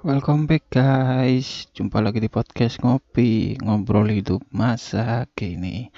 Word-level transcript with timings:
Welcome 0.00 0.48
back 0.48 0.72
guys, 0.72 1.68
jumpa 1.76 2.00
lagi 2.00 2.24
di 2.24 2.32
podcast 2.32 2.80
ngopi, 2.80 3.60
ngobrol 3.60 4.08
hidup 4.08 4.40
masa 4.48 5.28
kini. 5.36 5.92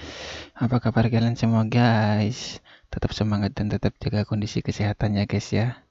Apa 0.58 0.82
kabar 0.82 1.06
kalian 1.06 1.38
semua 1.38 1.62
guys? 1.70 2.58
Tetap 2.90 3.14
semangat 3.14 3.54
dan 3.54 3.70
tetap 3.70 3.94
jaga 4.02 4.26
kondisi 4.26 4.58
kesehatannya 4.58 5.22
guys 5.30 5.54
ya. 5.54 5.86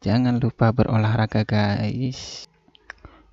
Jangan 0.00 0.40
lupa 0.40 0.72
berolahraga 0.72 1.44
guys. 1.44 2.48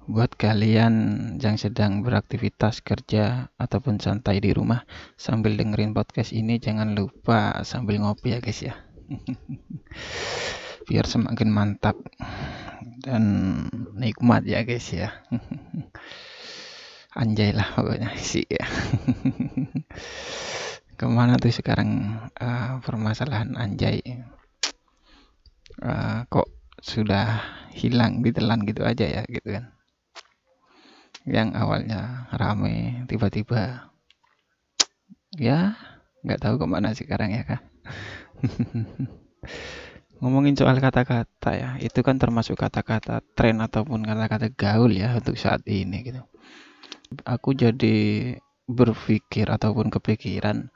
Buat 0.04 0.36
kalian 0.36 0.94
yang 1.40 1.56
sedang 1.56 2.04
beraktivitas 2.04 2.84
kerja 2.84 3.56
ataupun 3.56 4.04
santai 4.04 4.44
di 4.44 4.52
rumah 4.52 4.84
sambil 5.16 5.56
dengerin 5.56 5.96
podcast 5.96 6.36
ini 6.36 6.60
jangan 6.60 6.92
lupa 6.92 7.64
sambil 7.64 8.04
ngopi 8.04 8.36
ya 8.36 8.44
guys 8.44 8.68
ya. 8.68 8.76
Biar 10.84 11.06
semakin 11.08 11.50
mantap 11.50 11.96
dan 13.04 13.24
nikmat 13.96 14.44
ya 14.44 14.64
guys 14.68 14.88
ya. 14.92 15.12
Anjay 17.20 17.54
lah 17.54 17.68
pokoknya 17.78 18.10
sih 18.18 18.44
ya. 18.50 18.66
Ke 20.98 21.06
mana 21.10 21.38
tuh 21.38 21.54
sekarang 21.54 22.20
uh, 22.38 22.82
permasalahan 22.82 23.54
anjay? 23.60 24.02
Uh, 25.82 26.26
kok 26.30 26.50
sudah 26.82 27.42
hilang 27.74 28.22
ditelan 28.22 28.66
gitu 28.66 28.82
aja 28.86 29.06
ya 29.06 29.22
gitu 29.30 29.46
kan? 29.46 29.74
Yang 31.24 31.50
awalnya 31.56 32.28
rame 32.36 33.06
tiba-tiba 33.08 33.94
ya 35.38 35.78
nggak 36.24 36.40
tahu 36.40 36.56
ke 36.56 36.66
mana 36.66 36.96
sekarang 36.96 37.36
ya 37.36 37.44
kan 37.44 37.62
ngomongin 40.22 40.54
soal 40.54 40.78
kata-kata 40.78 41.52
ya 41.54 41.70
itu 41.82 42.00
kan 42.06 42.22
termasuk 42.22 42.60
kata-kata 42.60 43.26
tren 43.34 43.60
ataupun 43.64 44.06
kata-kata 44.06 44.54
gaul 44.54 44.94
ya 44.94 45.18
untuk 45.18 45.36
saat 45.40 45.66
ini 45.66 46.06
gitu. 46.06 46.22
Aku 47.26 47.54
jadi 47.54 48.34
berpikir 48.66 49.50
ataupun 49.50 49.94
kepikiran 49.94 50.72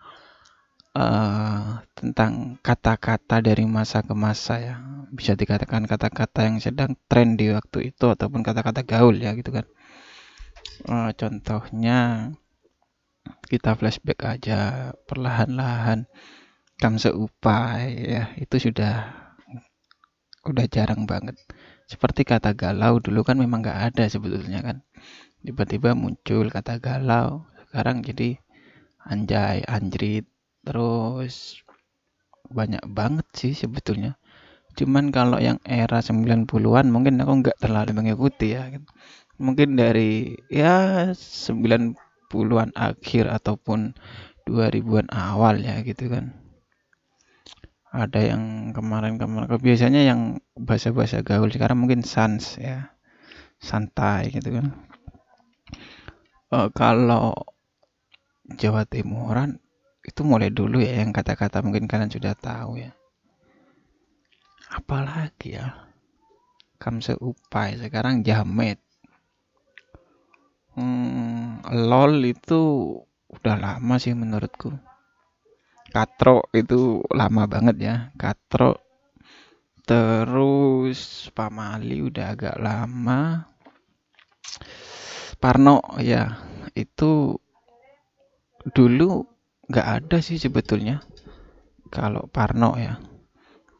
uh, 0.94 1.82
tentang 1.98 2.62
kata-kata 2.62 3.42
dari 3.42 3.66
masa 3.66 4.04
ke 4.04 4.14
masa 4.14 4.56
ya. 4.62 4.76
Bisa 5.14 5.34
dikatakan 5.34 5.88
kata-kata 5.88 6.46
yang 6.46 6.58
sedang 6.60 6.98
tren 7.08 7.40
di 7.40 7.50
waktu 7.54 7.94
itu 7.96 8.06
ataupun 8.12 8.44
kata-kata 8.44 8.84
gaul 8.84 9.18
ya 9.18 9.34
gitu 9.38 9.50
kan. 9.54 9.66
Uh, 10.86 11.10
contohnya 11.18 12.32
kita 13.48 13.76
flashback 13.76 14.24
aja 14.24 14.92
perlahan-lahan 15.08 16.06
kam 16.78 17.02
seupai 17.02 17.98
ya 17.98 18.24
itu 18.38 18.70
sudah 18.70 19.27
udah 20.52 20.66
jarang 20.72 21.04
banget. 21.04 21.36
Seperti 21.88 22.28
kata 22.28 22.52
galau 22.52 23.00
dulu 23.00 23.24
kan 23.24 23.40
memang 23.40 23.64
nggak 23.64 23.94
ada 23.94 24.04
sebetulnya 24.08 24.60
kan. 24.64 24.78
Tiba-tiba 25.44 25.96
muncul 25.96 26.52
kata 26.52 26.80
galau. 26.84 27.48
Sekarang 27.68 28.04
jadi 28.04 28.36
anjay, 29.08 29.64
anjrit, 29.68 30.28
terus 30.64 31.64
banyak 32.52 32.84
banget 32.92 33.28
sih 33.36 33.54
sebetulnya. 33.56 34.20
Cuman 34.78 35.10
kalau 35.10 35.40
yang 35.42 35.58
era 35.64 36.04
90-an 36.04 36.86
mungkin 36.92 37.20
aku 37.24 37.34
nggak 37.46 37.58
terlalu 37.64 37.92
mengikuti 37.96 38.56
ya. 38.56 38.68
Mungkin 39.38 39.78
dari 39.78 40.36
ya 40.50 41.12
90-an 41.14 42.74
akhir 42.76 43.26
ataupun 43.30 43.96
2000-an 44.48 45.08
awal 45.12 45.60
ya 45.60 45.84
gitu 45.84 46.08
kan 46.08 46.47
ada 47.98 48.22
yang 48.22 48.74
kemarin-kemarin 48.78 49.50
biasanya 49.58 50.06
yang 50.06 50.38
bahasa-bahasa 50.54 51.26
gaul 51.26 51.50
sekarang 51.50 51.82
mungkin 51.82 52.06
sans 52.06 52.62
ya. 52.62 52.94
Santai 53.58 54.30
gitu 54.30 54.54
kan. 54.54 54.70
Uh, 56.54 56.70
kalau 56.78 57.34
Jawa 58.46 58.86
Timuran 58.86 59.58
itu 60.06 60.22
mulai 60.22 60.54
dulu 60.54 60.78
ya 60.80 61.02
yang 61.02 61.10
kata-kata 61.10 61.66
mungkin 61.66 61.90
kalian 61.90 62.14
sudah 62.14 62.38
tahu 62.38 62.80
ya. 62.80 62.94
Apalagi 64.70 65.58
ya 65.58 65.90
kamse 66.78 67.18
upai 67.18 67.82
sekarang 67.82 68.22
jamet. 68.22 68.78
Hmm, 70.78 71.66
lol 71.66 72.22
itu 72.22 72.62
udah 73.34 73.56
lama 73.58 73.98
sih 73.98 74.14
menurutku 74.14 74.87
Katro 75.92 76.48
itu 76.52 77.04
lama 77.16 77.48
banget 77.48 77.76
ya. 77.80 77.96
Katro. 78.20 78.76
Terus 79.88 81.32
Pamali 81.32 82.04
udah 82.04 82.36
agak 82.36 82.60
lama. 82.60 83.48
Parno 85.38 85.80
ya 86.02 86.34
itu 86.74 87.38
dulu 88.74 89.24
nggak 89.70 89.88
ada 90.02 90.18
sih 90.20 90.36
sebetulnya 90.36 91.00
kalau 91.88 92.28
Parno 92.28 92.76
ya. 92.76 93.00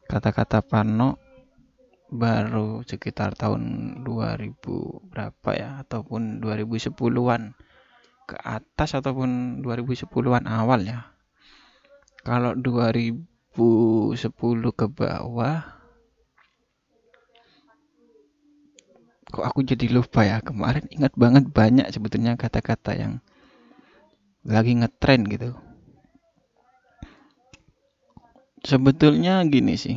Kata-kata 0.08 0.64
Parno 0.64 1.20
baru 2.08 2.80
sekitar 2.88 3.36
tahun 3.36 3.62
2000 4.00 5.12
berapa 5.12 5.50
ya 5.52 5.84
ataupun 5.84 6.40
2010-an 6.40 7.52
ke 8.24 8.36
atas 8.40 8.96
ataupun 8.96 9.60
2010-an 9.60 10.48
awal 10.48 10.88
ya 10.88 11.17
kalau 12.22 12.52
2010 12.54 13.18
ke 14.74 14.86
bawah 14.86 15.58
kok 19.28 19.44
aku 19.44 19.60
jadi 19.60 19.86
lupa 19.92 20.24
ya? 20.24 20.40
Kemarin 20.40 20.88
ingat 20.88 21.12
banget 21.14 21.44
banyak 21.52 21.86
sebetulnya 21.92 22.34
kata-kata 22.40 22.96
yang 22.96 23.12
lagi 24.46 24.72
ngetren 24.78 25.28
gitu. 25.28 25.52
Sebetulnya 28.64 29.44
gini 29.46 29.78
sih 29.78 29.96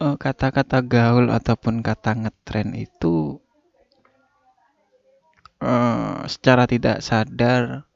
eh, 0.00 0.14
kata-kata 0.14 0.84
gaul 0.84 1.32
ataupun 1.32 1.82
kata 1.82 2.14
ngetren 2.14 2.76
itu 2.78 3.42
uh, 5.60 6.22
secara 6.28 6.68
tidak 6.68 7.00
sadar 7.02 7.88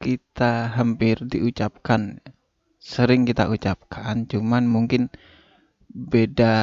kita 0.00 0.72
hampir 0.76 1.20
diucapkan 1.24 2.20
sering 2.76 3.26
kita 3.26 3.50
ucapkan 3.50 4.28
cuman 4.30 4.68
mungkin 4.68 5.10
beda 5.90 6.54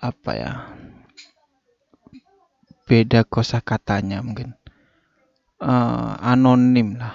apa 0.00 0.32
ya 0.36 0.52
beda 2.90 3.22
kosa 3.22 3.62
katanya 3.62 4.18
mungkin. 4.18 4.58
Uh, 5.62 6.18
anonim 6.18 6.98
lah. 6.98 7.14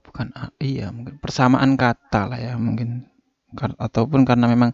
Bukan 0.00 0.32
iya 0.64 0.88
mungkin 0.88 1.20
persamaan 1.20 1.76
kata 1.76 2.32
lah 2.32 2.40
ya 2.40 2.56
mungkin. 2.56 3.04
Ataupun 3.52 4.24
karena 4.24 4.48
memang 4.48 4.72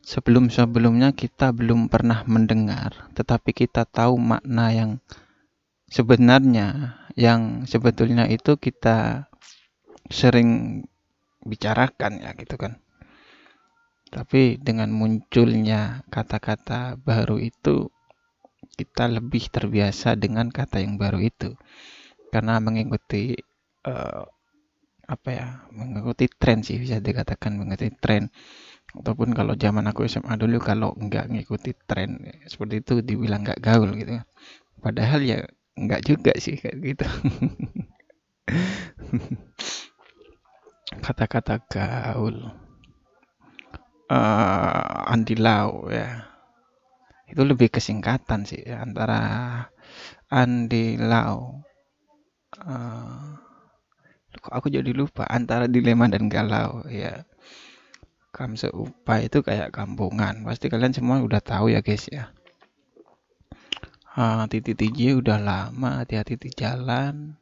sebelum 0.00 0.48
sebelumnya 0.48 1.12
kita 1.12 1.52
belum 1.52 1.92
pernah 1.92 2.24
mendengar 2.24 3.12
tetapi 3.12 3.52
kita 3.52 3.84
tahu 3.84 4.16
makna 4.16 4.72
yang 4.72 4.90
sebenarnya 5.90 6.96
yang 7.18 7.66
sebetulnya 7.66 8.30
itu 8.30 8.56
kita 8.56 9.26
sering 10.06 10.82
bicarakan 11.42 12.22
ya 12.22 12.30
gitu 12.38 12.54
kan. 12.56 12.78
Tapi 14.10 14.58
dengan 14.58 14.90
munculnya 14.90 16.02
kata-kata 16.10 16.98
baru 16.98 17.38
itu 17.38 17.90
kita 18.74 19.10
lebih 19.10 19.50
terbiasa 19.50 20.14
dengan 20.18 20.50
kata 20.50 20.82
yang 20.82 20.98
baru 20.98 21.18
itu. 21.22 21.54
Karena 22.30 22.62
mengikuti 22.62 23.34
uh, 23.86 24.22
apa 25.10 25.28
ya 25.34 25.46
mengikuti 25.74 26.30
tren 26.30 26.62
sih 26.62 26.78
bisa 26.78 27.02
dikatakan 27.02 27.58
mengikuti 27.58 27.90
tren. 27.98 28.30
Ataupun 28.90 29.30
kalau 29.34 29.54
zaman 29.54 29.86
aku 29.86 30.06
SMA 30.10 30.34
dulu 30.34 30.58
kalau 30.58 30.90
nggak 30.98 31.30
ngikuti 31.30 31.74
tren 31.86 32.18
seperti 32.50 32.82
itu 32.82 32.94
dibilang 33.06 33.46
nggak 33.46 33.62
gaul 33.62 33.94
gitu 33.94 34.18
padahal 34.82 35.20
ya 35.22 35.46
Enggak 35.80 36.04
juga 36.04 36.36
sih 36.36 36.60
kayak 36.60 36.76
gitu. 36.84 37.06
Kata-kata 41.00 41.64
gaul. 41.64 42.52
Uh, 44.10 45.08
Andi 45.08 45.40
Lau 45.40 45.88
ya. 45.88 46.28
Itu 47.30 47.46
lebih 47.46 47.72
kesingkatan 47.72 48.44
sih 48.44 48.60
ya, 48.60 48.84
antara 48.84 49.20
Andi 50.28 51.00
Lau. 51.00 51.64
Uh, 52.60 53.40
kok 54.36 54.52
aku 54.52 54.68
jadi 54.68 54.92
lupa 54.92 55.24
antara 55.32 55.64
dilema 55.64 56.12
dan 56.12 56.28
galau 56.28 56.84
ya. 56.92 57.24
Kamse 58.30 58.68
Upa 58.70 59.24
itu 59.24 59.40
kayak 59.40 59.72
kampungan. 59.72 60.44
Pasti 60.44 60.68
kalian 60.68 60.92
semua 60.92 61.18
udah 61.24 61.40
tahu 61.40 61.72
ya 61.72 61.80
guys 61.82 62.06
ya 62.12 62.30
uh, 64.20 64.44
titik 64.46 64.76
TJ 64.76 65.16
udah 65.24 65.40
lama 65.40 66.04
hati-hati 66.04 66.36
di 66.36 66.50
jalan. 66.52 67.40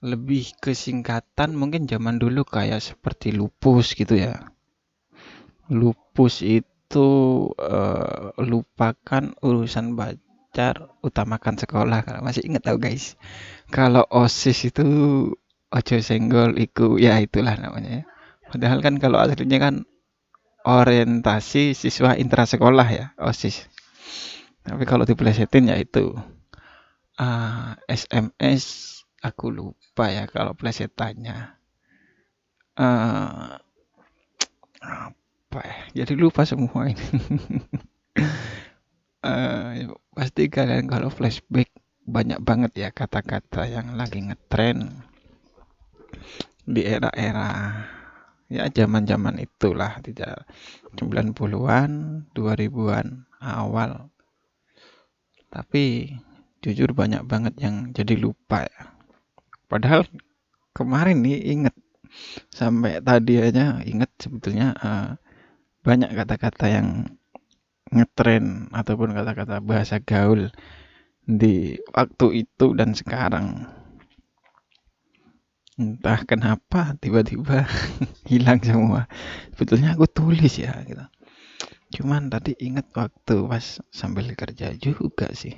Lebih 0.00 0.56
kesingkatan 0.64 1.52
mungkin 1.52 1.84
zaman 1.84 2.16
dulu 2.16 2.48
kayak 2.48 2.80
seperti 2.80 3.36
lupus 3.36 3.92
gitu 3.92 4.16
ya. 4.16 4.48
Lupus 5.68 6.40
itu 6.40 7.08
uh, 7.52 8.32
lupakan 8.40 9.36
urusan 9.44 9.92
pacar 9.92 10.88
utamakan 11.04 11.60
sekolah. 11.60 12.00
Kalau 12.00 12.24
masih 12.24 12.48
inget 12.48 12.64
tau 12.64 12.80
guys. 12.80 13.20
Kalau 13.68 14.08
osis 14.08 14.72
itu 14.72 14.88
ojo 15.70 15.96
senggol 16.00 16.56
iku 16.56 16.96
ya 16.96 17.20
itulah 17.20 17.60
namanya. 17.60 18.08
Padahal 18.48 18.80
kan 18.80 18.96
kalau 18.96 19.20
aslinya 19.20 19.60
kan 19.60 19.74
orientasi 20.64 21.76
siswa 21.76 22.16
intrasekolah 22.16 22.88
ya 22.88 23.06
osis 23.20 23.70
tapi 24.64 24.84
kalau 24.84 25.08
diplesetin 25.08 25.72
ya 25.72 25.76
itu 25.80 26.12
uh, 27.20 27.22
ah, 27.22 27.70
SMS 27.88 28.96
aku 29.20 29.52
lupa 29.52 30.08
ya 30.08 30.24
kalau 30.26 30.56
plesetannya. 30.56 31.60
Uh, 32.80 33.60
apa 34.80 35.60
ya? 35.60 36.04
Jadi 36.04 36.16
lupa 36.16 36.48
semua 36.48 36.88
ini. 36.88 37.06
Uh, 39.20 39.92
pasti 40.16 40.48
kalian 40.48 40.88
kalau 40.88 41.12
flashback 41.12 41.68
banyak 42.08 42.40
banget 42.42 42.72
ya 42.74 42.88
kata-kata 42.90 43.68
yang 43.68 43.94
lagi 43.94 44.24
ngetren 44.24 45.04
di 46.66 46.82
era-era 46.82 47.86
ya 48.50 48.66
zaman-zaman 48.66 49.38
itulah 49.38 50.02
tidak 50.02 50.42
90-an 50.98 51.90
2000-an 52.34 53.06
awal 53.38 54.10
tapi 55.50 56.14
jujur 56.62 56.94
banyak 56.94 57.26
banget 57.26 57.54
yang 57.58 57.90
jadi 57.90 58.14
lupa 58.14 58.64
ya. 58.64 58.80
Padahal 59.66 60.06
kemarin 60.72 61.26
nih 61.26 61.58
inget 61.58 61.74
sampai 62.50 63.02
tadi 63.02 63.38
aja 63.38 63.82
inget 63.86 64.10
sebetulnya 64.18 64.74
uh, 64.78 65.14
banyak 65.82 66.10
kata-kata 66.14 66.66
yang 66.70 66.88
ngetren 67.90 68.70
ataupun 68.70 69.10
kata-kata 69.14 69.58
bahasa 69.62 69.98
gaul 69.98 70.54
di 71.26 71.78
waktu 71.90 72.46
itu 72.46 72.66
dan 72.78 72.94
sekarang. 72.94 73.66
Entah 75.80 76.22
kenapa 76.28 76.94
tiba-tiba 77.00 77.64
hilang 78.30 78.60
semua. 78.62 79.08
Sebetulnya 79.56 79.96
aku 79.96 80.06
tulis 80.06 80.54
ya 80.60 80.76
gitu 80.86 81.02
cuman 81.90 82.30
tadi 82.30 82.54
ingat 82.62 82.86
waktu 82.94 83.36
pas 83.50 83.82
sambil 83.90 84.30
kerja 84.38 84.74
juga 84.78 85.26
sih. 85.34 85.54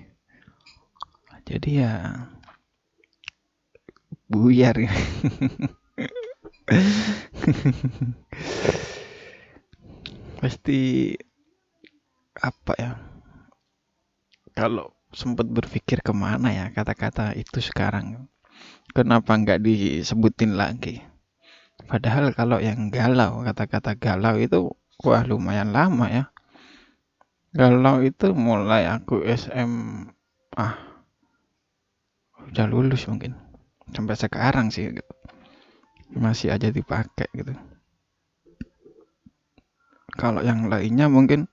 Jadi 1.44 1.84
ya 1.84 1.93
buyar. 4.31 4.76
Ya 4.81 4.88
pasti 10.40 11.12
apa 12.40 12.73
ya? 12.81 12.93
Kalau 14.56 14.96
sempat 15.12 15.44
berpikir 15.49 16.00
ke 16.00 16.12
mana 16.17 16.49
ya 16.52 16.73
kata-kata 16.73 17.37
itu 17.37 17.61
sekarang? 17.61 18.28
Kenapa 18.96 19.37
nggak 19.37 19.61
disebutin 19.64 20.56
lagi? 20.56 21.00
Padahal 21.88 22.32
kalau 22.32 22.61
yang 22.61 22.88
galau 22.88 23.44
kata-kata 23.44 23.96
galau 23.96 24.37
itu 24.40 24.73
wah 25.02 25.22
lumayan 25.26 25.75
lama 25.75 26.06
ya. 26.08 26.25
Galau 27.52 28.00
itu 28.00 28.32
mulai 28.32 28.88
aku 28.88 29.26
SMA 29.28 29.69
ah 30.56 30.75
udah 32.49 32.66
lulus 32.70 33.04
mungkin. 33.10 33.37
Sampai 33.93 34.16
sekarang 34.16 34.72
sih 34.72 34.88
gitu. 34.88 35.12
masih 36.12 36.52
aja 36.52 36.69
dipakai 36.69 37.25
gitu. 37.32 37.56
Kalau 40.12 40.44
yang 40.44 40.69
lainnya 40.69 41.08
mungkin 41.08 41.49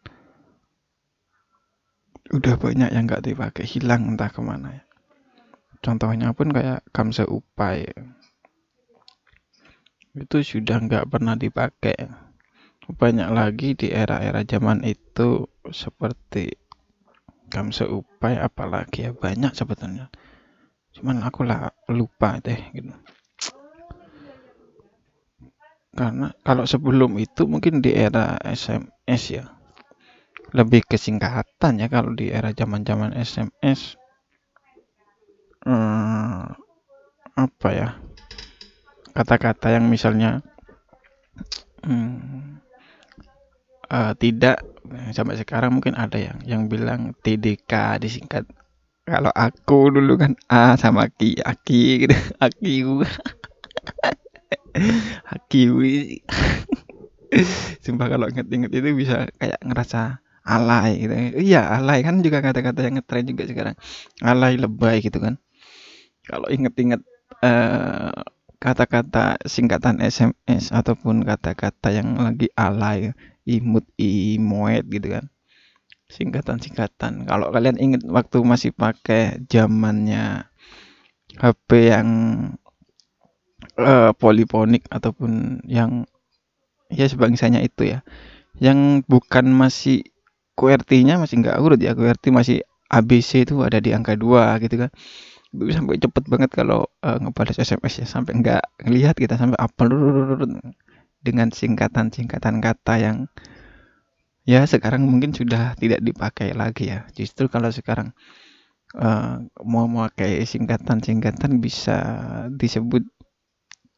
udah 2.30 2.60
banyak 2.60 2.92
yang 2.92 3.08
nggak 3.08 3.24
dipakai 3.24 3.64
hilang 3.64 4.14
entah 4.14 4.28
ke 4.28 4.44
mana 4.44 4.84
ya. 4.84 4.84
Contohnya 5.80 6.36
pun 6.36 6.52
kayak 6.52 6.84
kamsa 6.92 7.24
upai. 7.24 7.88
Itu 10.12 10.44
sudah 10.44 10.84
nggak 10.84 11.08
pernah 11.08 11.40
dipakai 11.40 11.96
banyak 12.98 13.30
lagi 13.30 13.78
di 13.78 13.94
era-era 13.94 14.42
zaman 14.42 14.82
itu 14.82 15.46
seperti 15.70 16.58
kamsa 17.50 17.90
upai 17.90 18.38
apalagi 18.38 19.10
ya 19.10 19.12
banyak 19.14 19.54
sebetulnya. 19.54 20.10
Cuman 20.94 21.22
aku 21.22 21.46
lah 21.46 21.70
lupa 21.90 22.42
deh 22.42 22.58
gitu. 22.74 22.94
Karena 25.94 26.30
kalau 26.46 26.64
sebelum 26.70 27.18
itu 27.18 27.50
mungkin 27.50 27.82
di 27.82 27.94
era 27.94 28.38
SMS 28.46 29.24
ya. 29.34 29.46
Lebih 30.50 30.82
kesingkatan 30.90 31.78
ya 31.78 31.88
kalau 31.94 32.18
di 32.18 32.34
era 32.34 32.50
zaman-zaman 32.50 33.14
SMS 33.14 33.98
hmm, 35.66 36.58
apa 37.38 37.70
ya? 37.70 37.90
Kata-kata 39.14 39.78
yang 39.78 39.90
misalnya 39.90 40.42
hmm, 41.86 42.62
uh, 43.92 44.14
tidak. 44.16 44.64
Sampai 45.14 45.38
sekarang 45.38 45.78
mungkin 45.78 45.94
ada 45.94 46.18
yang 46.18 46.38
yang 46.46 46.62
bilang 46.66 47.14
TDK 47.22 48.02
disingkat. 48.02 48.50
Kalau 49.06 49.34
aku 49.34 49.90
dulu 49.90 50.18
kan 50.18 50.38
A 50.50 50.78
sama 50.78 51.10
Ki 51.10 51.38
Aki 51.42 51.82
gitu. 52.06 52.16
Aki 52.46 52.86
Aki 55.34 55.62
sumpah 57.86 58.10
kalau 58.10 58.26
inget-inget 58.26 58.74
itu 58.74 58.90
bisa 58.98 59.30
kayak 59.38 59.62
ngerasa 59.62 60.22
alay 60.46 61.06
gitu. 61.06 61.14
Iya 61.38 61.78
alay. 61.78 62.02
Kan 62.02 62.26
juga 62.26 62.42
kata-kata 62.42 62.82
yang 62.82 62.98
ngetren 62.98 63.26
juga 63.30 63.44
sekarang. 63.46 63.76
Alay 64.26 64.58
lebay 64.58 65.06
gitu 65.06 65.22
kan. 65.22 65.38
Kalau 66.26 66.50
inget-inget 66.50 67.02
uh, 67.46 68.14
kata-kata 68.60 69.40
singkatan 69.48 70.04
SMS 70.04 70.74
ataupun 70.74 71.24
kata-kata 71.24 71.96
yang 71.96 72.20
lagi 72.20 72.52
alay, 72.60 73.16
imut, 73.50 73.86
imoet 73.98 74.86
gitu 74.86 75.18
kan. 75.18 75.26
Singkatan-singkatan. 76.10 77.26
Kalau 77.26 77.50
kalian 77.50 77.78
inget 77.82 78.02
waktu 78.06 78.42
masih 78.46 78.72
pakai 78.74 79.42
zamannya 79.50 80.46
HP 81.38 81.94
yang 81.94 82.10
uh, 83.78 84.12
poliponik 84.18 84.86
ataupun 84.90 85.62
yang 85.66 86.06
ya 86.94 87.06
sebangsanya 87.10 87.62
itu 87.66 87.98
ya. 87.98 88.06
Yang 88.58 89.06
bukan 89.06 89.50
masih 89.54 90.06
QWERTY-nya 90.58 91.22
masih 91.22 91.46
nggak 91.46 91.58
urut 91.62 91.80
ya. 91.82 91.94
QWERTY 91.94 92.30
masih 92.34 92.58
ABC 92.90 93.46
itu 93.46 93.62
ada 93.62 93.78
di 93.78 93.94
angka 93.94 94.18
2 94.18 94.66
gitu 94.66 94.76
kan 94.82 94.92
gue 95.50 95.74
sampai 95.74 95.98
cepet 95.98 96.30
banget 96.30 96.54
kalau 96.54 96.86
uh, 97.02 97.18
ngebalas 97.18 97.58
SMS 97.58 98.06
ya 98.06 98.06
sampai 98.06 98.38
nggak 98.38 98.62
ngelihat 98.86 99.18
kita 99.18 99.34
sampai 99.34 99.58
apa 99.58 99.90
dengan 101.20 101.52
singkatan-singkatan 101.52 102.64
kata 102.64 102.94
yang 103.00 103.18
ya 104.48 104.64
sekarang 104.66 105.06
mungkin 105.06 105.36
sudah 105.36 105.76
tidak 105.78 106.02
dipakai 106.02 106.56
lagi 106.56 106.90
ya. 106.90 107.06
Justru 107.14 107.52
kalau 107.52 107.70
sekarang 107.70 108.16
uh, 108.98 109.44
mau 109.62 109.86
memakai 109.86 110.42
singkatan-singkatan 110.48 111.60
bisa 111.60 112.00
disebut 112.56 113.04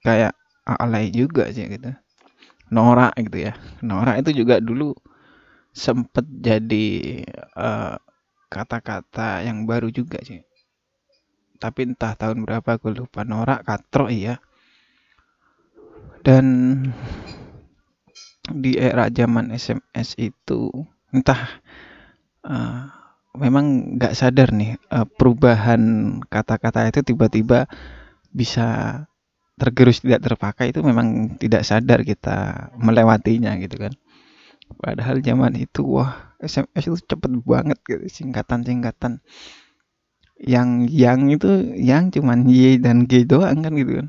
kayak 0.02 0.34
alay 0.66 1.14
juga 1.14 1.48
sih 1.54 1.70
gitu. 1.70 1.94
Norak 2.74 3.16
gitu 3.20 3.52
ya. 3.52 3.54
Norak 3.86 4.26
itu 4.26 4.44
juga 4.44 4.58
dulu 4.60 4.96
sempet 5.72 6.28
jadi 6.28 7.24
kata-kata 7.56 7.56
uh, 7.56 7.98
kata 8.52 8.78
-kata 8.84 9.28
yang 9.48 9.64
baru 9.64 9.88
juga 9.94 10.20
sih. 10.26 10.44
Tapi 11.62 11.94
entah 11.94 12.18
tahun 12.18 12.42
berapa 12.44 12.82
gue 12.82 12.92
lupa. 13.06 13.22
Norak 13.22 13.64
katro 13.64 14.10
iya 14.10 14.42
dan 16.22 16.46
di 18.52 18.78
era 18.78 19.08
zaman 19.14 19.54
SMS 19.54 20.18
itu 20.18 20.70
entah 21.14 21.62
uh, 22.46 22.90
memang 23.38 23.98
nggak 23.98 24.18
sadar 24.18 24.52
nih 24.52 24.76
uh, 24.92 25.06
perubahan 25.08 26.18
kata-kata 26.28 26.90
itu 26.92 27.14
tiba-tiba 27.14 27.70
bisa 28.32 29.00
tergerus 29.56 30.02
tidak 30.02 30.26
terpakai 30.26 30.74
itu 30.74 30.82
memang 30.82 31.38
tidak 31.38 31.62
sadar 31.62 32.02
kita 32.02 32.70
melewatinya 32.82 33.54
gitu 33.62 33.78
kan. 33.78 33.94
Padahal 34.82 35.20
zaman 35.22 35.54
itu 35.60 35.84
wah 35.86 36.34
SMS 36.42 36.90
itu 36.90 36.98
cepet 37.06 37.32
banget 37.46 37.78
gitu 37.86 38.02
singkatan-singkatan. 38.10 39.22
Yang 40.42 40.70
yang 40.90 41.30
itu 41.30 41.78
yang 41.78 42.10
cuman 42.10 42.50
Y 42.50 42.82
dan 42.82 43.06
G 43.06 43.30
doang 43.30 43.62
kan 43.62 43.78
gitu 43.78 44.02
kan. 44.02 44.08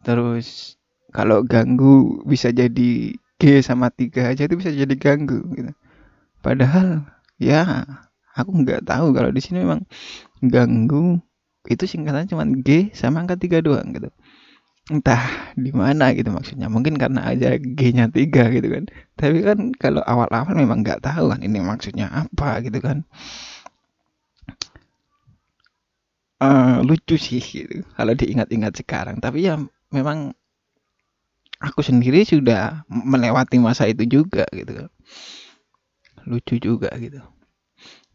Terus 0.00 0.80
kalau 1.12 1.44
ganggu 1.44 2.24
bisa 2.24 2.48
jadi 2.50 3.14
G 3.38 3.42
sama 3.60 3.92
tiga 3.92 4.32
aja 4.32 4.48
itu 4.48 4.54
bisa 4.56 4.72
jadi 4.72 4.94
ganggu 4.96 5.44
gitu. 5.54 5.72
Padahal 6.40 7.06
ya 7.36 7.84
aku 8.32 8.50
nggak 8.64 8.88
tahu 8.88 9.12
kalau 9.12 9.30
di 9.30 9.40
sini 9.44 9.62
memang 9.62 9.84
ganggu 10.42 11.20
itu 11.70 11.84
singkatan 11.86 12.26
cuman 12.26 12.64
G 12.66 12.90
sama 12.96 13.22
angka 13.22 13.38
tiga 13.38 13.62
doang 13.62 13.94
gitu. 13.94 14.10
Entah 14.90 15.54
di 15.54 15.70
mana 15.70 16.10
gitu 16.10 16.34
maksudnya. 16.34 16.66
Mungkin 16.66 16.98
karena 16.98 17.30
aja 17.30 17.54
G-nya 17.54 18.10
tiga 18.10 18.50
gitu 18.50 18.66
kan. 18.66 18.84
Tapi 19.14 19.38
kan 19.46 19.58
kalau 19.78 20.02
awal-awal 20.02 20.58
memang 20.58 20.82
nggak 20.82 21.06
tahu 21.06 21.30
kan 21.30 21.38
ini 21.38 21.62
maksudnya 21.62 22.10
apa 22.10 22.58
gitu 22.66 22.82
kan. 22.82 23.06
Uh, 26.42 26.82
lucu 26.82 27.14
sih 27.14 27.38
gitu. 27.38 27.86
Kalau 27.94 28.12
diingat-ingat 28.18 28.74
sekarang. 28.74 29.22
Tapi 29.22 29.46
ya 29.46 29.62
memang 29.94 30.34
aku 31.62 31.80
sendiri 31.86 32.26
sudah 32.26 32.82
melewati 32.90 33.62
masa 33.62 33.86
itu 33.86 34.02
juga 34.04 34.44
gitu. 34.50 34.90
Lucu 36.26 36.58
juga 36.58 36.90
gitu. 36.98 37.22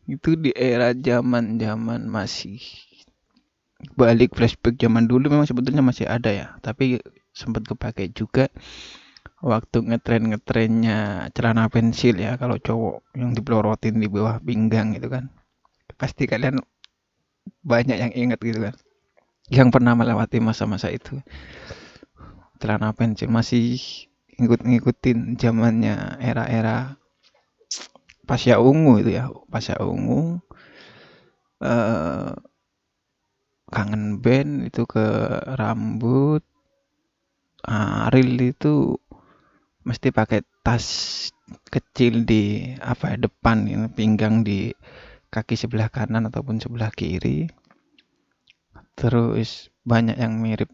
Itu 0.08 0.36
di 0.36 0.52
era 0.52 0.92
zaman 0.92 1.56
zaman 1.60 2.12
masih 2.12 2.60
balik 3.94 4.34
flashback 4.34 4.76
zaman 4.76 5.06
dulu 5.06 5.32
memang 5.32 5.48
sebetulnya 5.48 5.84
masih 5.84 6.06
ada 6.08 6.32
ya. 6.32 6.48
Tapi 6.60 7.00
sempat 7.32 7.64
kepake 7.64 8.12
juga 8.12 8.52
waktu 9.40 9.86
ngetren 9.86 10.34
ngetrennya 10.34 11.30
celana 11.32 11.70
pensil 11.72 12.18
ya 12.20 12.36
kalau 12.42 12.58
cowok 12.60 13.06
yang 13.16 13.32
dipelorotin 13.32 13.96
di 14.04 14.12
bawah 14.12 14.44
pinggang 14.44 14.92
gitu 14.92 15.08
kan. 15.08 15.32
Pasti 15.96 16.28
kalian 16.28 16.60
banyak 17.64 17.96
yang 17.96 18.12
ingat 18.12 18.40
gitu 18.44 18.60
kan. 18.60 18.76
Yang 19.48 19.80
pernah 19.80 19.96
melewati 19.96 20.44
masa-masa 20.44 20.92
itu 20.92 21.24
celana 22.58 22.94
pensil 22.94 23.30
masih 23.30 23.80
ngikut-ngikutin 24.38 25.40
zamannya 25.42 26.22
era-era 26.22 27.02
pasya 28.28 28.60
ungu 28.60 29.02
itu 29.02 29.18
ya. 29.18 29.32
Pasya 29.50 29.80
ungu 29.82 30.44
uh, 31.64 32.36
kangen 33.72 34.20
band 34.22 34.70
itu 34.70 34.84
ke 34.86 35.06
rambut. 35.58 36.44
Ariel 37.68 38.54
itu 38.54 38.96
mesti 39.84 40.14
pakai 40.14 40.46
tas 40.64 40.86
kecil 41.68 42.24
di 42.24 42.76
apa 42.80 43.16
ya 43.16 43.28
depan 43.28 43.68
ini 43.68 43.88
pinggang 43.92 44.44
di 44.44 44.72
kaki 45.32 45.56
sebelah 45.60 45.92
kanan 45.92 46.30
ataupun 46.30 46.62
sebelah 46.64 46.94
kiri. 46.94 47.50
Terus 48.96 49.74
banyak 49.84 50.16
yang 50.16 50.40
mirip 50.40 50.72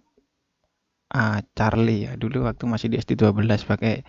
ah, 1.13 1.39
Charlie 1.55 2.09
ya. 2.09 2.17
Dulu 2.17 2.49
waktu 2.49 2.65
masih 2.65 2.89
di 2.91 2.97
SD 2.99 3.15
12 3.15 3.69
pakai 3.69 4.03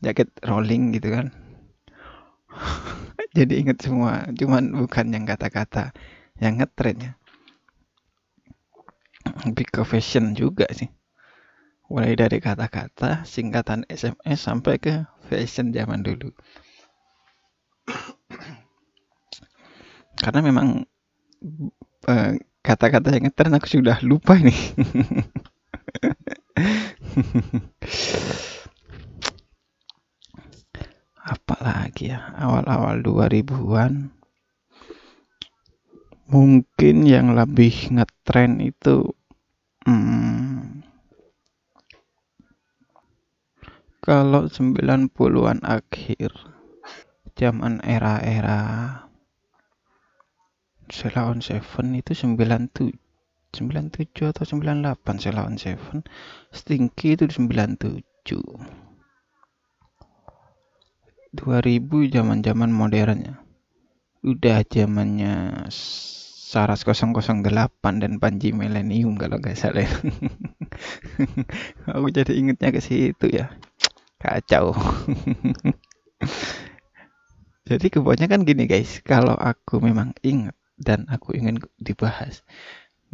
jaket 0.00 0.30
rolling 0.46 0.94
gitu 0.94 1.10
kan. 1.10 1.34
Jadi 3.36 3.66
inget 3.66 3.82
semua 3.82 4.30
cuman 4.30 4.86
bukan 4.86 5.10
yang 5.10 5.26
kata-kata 5.26 5.90
yang 6.38 6.62
ngetren 6.62 6.96
ya. 7.02 7.12
Lebih 9.44 9.66
ke 9.68 9.82
fashion 9.82 10.38
juga 10.38 10.70
sih. 10.70 10.88
Mulai 11.90 12.16
dari 12.16 12.40
kata-kata 12.40 13.28
singkatan 13.28 13.84
SMS 13.90 14.40
sampai 14.40 14.80
ke 14.80 15.04
fashion 15.26 15.74
zaman 15.74 16.06
dulu. 16.06 16.30
Karena 20.22 20.40
memang 20.40 20.86
uh, 22.08 22.32
kata-kata 22.64 23.12
yang 23.12 23.28
ngetren 23.28 23.52
aku 23.52 23.68
sudah 23.68 24.00
lupa 24.00 24.40
nih 24.40 24.56
apalagi 31.34 32.14
ya? 32.14 32.30
Awal-awal 32.38 33.02
2000-an 33.02 34.14
mungkin 36.30 37.04
yang 37.04 37.36
lebih 37.36 37.92
ngetren 37.92 38.56
itu 38.64 39.12
hmm, 39.84 40.80
kalau 44.00 44.48
90-an 44.48 45.60
akhir 45.60 46.32
zaman 47.36 47.84
era-era 47.84 49.04
Sheila 50.88 51.28
on 51.28 51.44
Seven 51.44 51.92
itu 51.96 52.12
97 52.16 53.03
97 53.54 54.34
atau 54.34 54.42
98 54.42 55.22
Sheila 55.22 55.46
on 55.46 55.56
Seven 55.56 56.02
Stinky 56.50 57.14
itu 57.14 57.30
97 57.30 58.02
2000 61.34 62.14
zaman-zaman 62.14 62.70
modernnya 62.74 63.38
udah 64.24 64.64
zamannya 64.64 65.68
Saras 66.54 66.86
008 66.86 67.42
dan 67.98 68.22
Panji 68.22 68.54
Millennium 68.54 69.18
kalau 69.18 69.42
nggak 69.42 69.58
salah. 69.58 69.82
aku 71.90 72.14
jadi 72.14 72.30
ingetnya 72.30 72.70
ke 72.70 72.78
situ 72.78 73.26
ya. 73.26 73.50
Kacau. 74.22 74.70
jadi 77.68 77.86
kebanyakan 77.90 78.46
gini 78.46 78.70
guys, 78.70 79.02
kalau 79.02 79.34
aku 79.34 79.82
memang 79.82 80.14
inget 80.22 80.54
dan 80.78 81.10
aku 81.10 81.34
ingin 81.34 81.58
dibahas, 81.82 82.46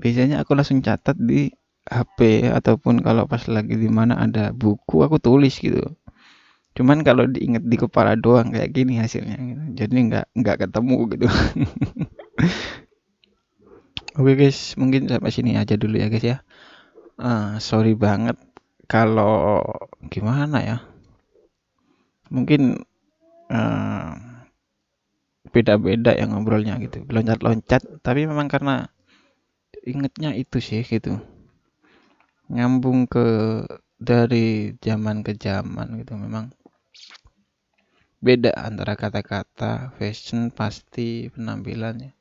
biasanya 0.01 0.43
aku 0.43 0.57
langsung 0.57 0.81
catat 0.81 1.15
di 1.21 1.53
HP 1.87 2.51
ataupun 2.51 3.01
kalau 3.01 3.25
pas 3.25 3.41
lagi 3.49 3.77
di 3.77 3.89
mana 3.89 4.21
ada 4.21 4.53
buku 4.53 5.05
aku 5.05 5.21
tulis 5.21 5.57
gitu. 5.61 5.81
Cuman 6.77 7.03
kalau 7.03 7.27
diinget 7.27 7.67
di 7.67 7.77
kepala 7.81 8.15
doang 8.15 8.55
kayak 8.55 8.71
gini 8.71 9.03
hasilnya 9.03 9.37
gitu. 9.37 9.85
jadi 9.85 9.91
nggak 9.91 10.27
nggak 10.39 10.57
ketemu 10.67 10.99
gitu. 11.17 11.27
Oke 14.19 14.33
guys 14.35 14.75
mungkin 14.79 15.11
sampai 15.11 15.31
sini 15.35 15.59
aja 15.59 15.75
dulu 15.75 15.99
ya 15.99 16.09
guys 16.13 16.25
ya. 16.25 16.39
Uh, 17.21 17.59
sorry 17.59 17.99
banget 17.99 18.39
kalau 18.87 19.67
gimana 20.09 20.59
ya. 20.63 20.77
Mungkin 22.31 22.87
uh, 23.51 24.15
beda-beda 25.51 26.15
yang 26.15 26.39
ngobrolnya 26.39 26.79
gitu. 26.79 27.03
Loncat-loncat 27.11 27.83
tapi 28.07 28.31
memang 28.31 28.47
karena 28.47 28.95
ingetnya 29.85 30.37
itu 30.37 30.61
sih 30.61 30.85
gitu. 30.85 31.21
Nyambung 32.51 33.07
ke 33.07 33.27
dari 34.01 34.75
zaman 34.81 35.21
ke 35.21 35.37
zaman 35.37 36.01
gitu. 36.01 36.17
Memang 36.17 36.53
beda 38.21 38.53
antara 38.57 38.97
kata-kata 38.97 39.97
fashion 39.97 40.53
pasti 40.53 41.29
penampilannya. 41.33 42.13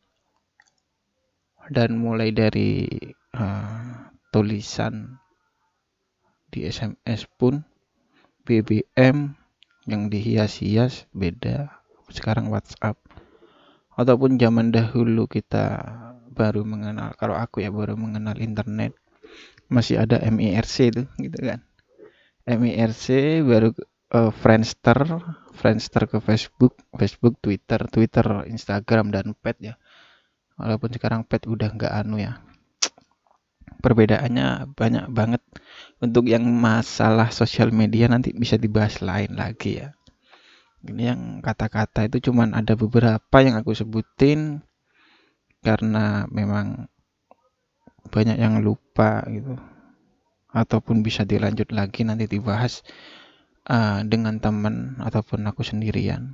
Dan 1.70 2.02
mulai 2.02 2.34
dari 2.34 2.88
uh, 3.38 4.10
tulisan 4.34 5.22
di 6.50 6.66
SMS 6.66 7.30
pun 7.38 7.62
BBM 8.42 9.38
yang 9.86 10.10
dihias-hias 10.10 11.06
beda. 11.14 11.70
Sekarang 12.10 12.50
WhatsApp. 12.50 12.98
Ataupun 13.94 14.42
zaman 14.42 14.74
dahulu 14.74 15.30
kita 15.30 15.86
baru 16.30 16.62
mengenal 16.64 17.18
kalau 17.18 17.36
aku 17.36 17.66
ya 17.66 17.74
baru 17.74 17.98
mengenal 17.98 18.38
internet 18.38 18.94
masih 19.70 20.02
ada 20.02 20.22
MIRC 20.22 20.76
itu 20.94 21.04
gitu 21.22 21.40
kan 21.42 21.60
MIRC 22.50 23.06
baru 23.46 23.70
uh, 24.14 24.34
Friendster 24.34 25.22
Friendster 25.60 26.08
ke 26.08 26.24
Facebook, 26.24 26.80
Facebook, 26.96 27.36
Twitter, 27.44 27.84
Twitter, 27.92 28.48
Instagram 28.48 29.12
dan 29.12 29.36
Pet 29.36 29.60
ya. 29.60 29.76
Walaupun 30.56 30.96
sekarang 30.96 31.28
Pet 31.28 31.44
udah 31.44 31.76
nggak 31.76 31.92
anu 31.92 32.16
ya. 32.16 32.40
Perbedaannya 33.84 34.72
banyak 34.72 35.12
banget. 35.12 35.44
Untuk 36.00 36.32
yang 36.32 36.48
masalah 36.48 37.28
sosial 37.36 37.76
media 37.76 38.08
nanti 38.08 38.32
bisa 38.32 38.56
dibahas 38.56 39.04
lain 39.04 39.36
lagi 39.36 39.84
ya. 39.84 39.92
Ini 40.80 41.12
yang 41.12 41.22
kata-kata 41.44 42.08
itu 42.08 42.32
cuman 42.32 42.56
ada 42.56 42.80
beberapa 42.80 43.38
yang 43.44 43.60
aku 43.60 43.76
sebutin 43.76 44.64
karena 45.60 46.26
memang 46.32 46.88
banyak 48.10 48.40
yang 48.40 48.64
lupa 48.64 49.22
gitu 49.28 49.60
ataupun 50.50 51.06
bisa 51.06 51.28
dilanjut 51.28 51.70
lagi 51.70 52.02
nanti 52.02 52.26
dibahas 52.26 52.82
uh, 53.70 54.02
dengan 54.02 54.42
teman 54.42 54.98
ataupun 54.98 55.46
aku 55.46 55.62
sendirian. 55.62 56.34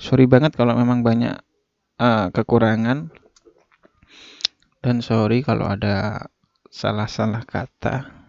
Sorry 0.00 0.24
banget 0.24 0.56
kalau 0.56 0.74
memang 0.74 1.04
banyak 1.04 1.38
uh, 2.00 2.32
kekurangan 2.32 3.12
dan 4.80 4.96
sorry 5.04 5.44
kalau 5.44 5.68
ada 5.68 6.26
salah-salah 6.72 7.44
kata. 7.46 8.24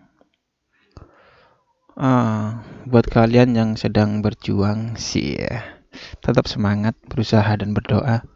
Uh, 1.96 2.60
buat 2.92 3.08
kalian 3.08 3.56
yang 3.56 3.72
sedang 3.80 4.20
berjuang 4.20 5.00
sih 5.00 5.40
ya, 5.40 5.80
tetap 6.20 6.44
semangat, 6.52 6.92
berusaha 7.08 7.48
dan 7.56 7.72
berdoa. 7.72 8.35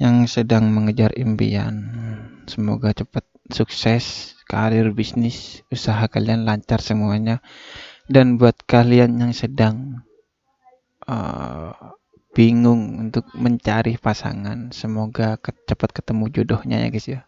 Yang 0.00 0.40
sedang 0.40 0.72
mengejar 0.72 1.12
impian, 1.20 1.84
semoga 2.48 2.96
cepat 2.96 3.28
sukses, 3.52 4.32
karir 4.48 4.88
bisnis, 4.96 5.60
usaha 5.68 6.08
kalian 6.08 6.48
lancar 6.48 6.80
semuanya 6.80 7.44
dan 8.08 8.40
buat 8.40 8.56
kalian 8.64 9.20
yang 9.20 9.36
sedang 9.36 10.00
uh, 11.04 11.76
bingung 12.32 13.04
untuk 13.08 13.28
mencari 13.36 14.00
pasangan, 14.00 14.72
semoga 14.72 15.36
ke 15.36 15.52
cepat 15.68 15.92
ketemu 15.92 16.24
jodohnya 16.32 16.80
ya 16.80 16.88
guys 16.88 17.08
ya. 17.08 17.20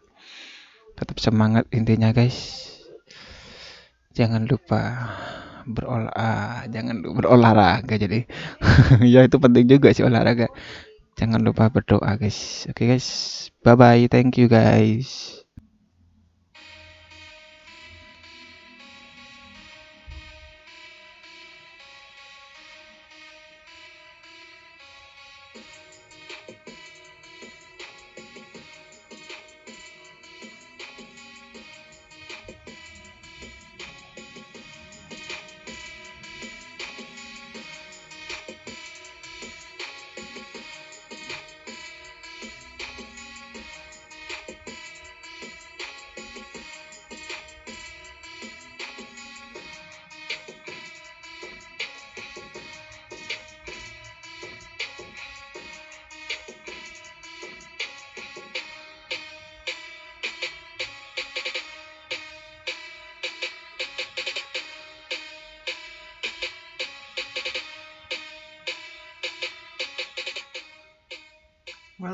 Tetap 0.97 1.21
semangat 1.21 1.69
intinya 1.69 2.09
guys. 2.09 2.71
jangan 4.15 4.47
lupa 4.47 5.11
berolah 5.67 6.13
ah, 6.15 6.63
jangan 6.71 7.03
berolahraga 7.03 7.99
jadi 7.99 8.23
ya 9.13 9.27
itu 9.27 9.35
penting 9.41 9.67
juga 9.67 9.91
sih 9.91 10.07
olahraga 10.07 10.47
jangan 11.19 11.41
lupa 11.47 11.71
berdoa 11.71 12.11
guys. 12.21 12.67
Oke 12.69 12.83
guys. 12.91 13.07
Bye 13.63 13.75
bye 13.79 14.03
thank 14.11 14.37
you 14.39 14.47
guys 14.47 15.44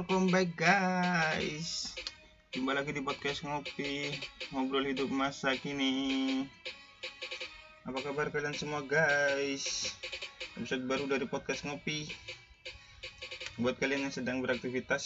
Welcome 0.02 0.34
back 0.34 0.58
guys. 0.58 1.94
Jumpa 2.50 2.74
lagi 2.74 2.90
di 2.90 3.06
podcast 3.06 3.46
ngopi 3.46 4.10
Ngobrol 4.50 4.90
hidup 4.90 5.14
masa 5.14 5.54
kini. 5.54 6.42
Apa 7.86 8.10
kabar 8.10 8.34
kalian 8.34 8.58
semua 8.58 8.82
guys? 8.82 9.94
Episode 10.58 10.90
baru 10.90 11.06
dari 11.06 11.30
podcast 11.30 11.70
ngopi. 11.70 12.10
Buat 13.62 13.78
kalian 13.78 14.10
yang 14.10 14.10
sedang 14.10 14.42
beraktivitas 14.42 15.06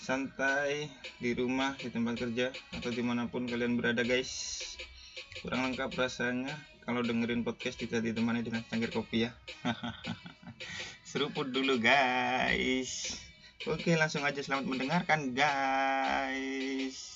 Santai 0.00 0.88
Di 1.20 1.36
rumah, 1.36 1.76
di 1.76 1.92
tempat 1.92 2.24
kerja 2.24 2.56
Atau 2.72 2.88
di 2.88 3.04
mana 3.04 3.28
pun 3.28 3.44
kalian 3.44 3.76
berada 3.76 4.00
guys. 4.00 4.64
Kurang 5.44 5.68
lengkap 5.68 5.92
rasanya 5.92 6.56
Kalau 6.88 7.04
dengerin 7.04 7.44
podcast 7.44 7.76
kita 7.76 8.00
ditemani 8.00 8.48
dengan 8.48 8.64
cangkir 8.64 8.88
kopi 8.88 9.28
ya. 9.28 9.36
Seruput 11.12 11.52
dulu 11.52 11.76
guys 11.76 13.20
Oke 13.62 13.94
langsung 13.94 14.26
aja 14.26 14.42
selamat 14.42 14.66
mendengarkan 14.66 15.38
guys 15.38 17.14